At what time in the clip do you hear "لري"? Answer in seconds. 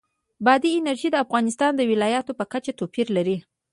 3.17-3.37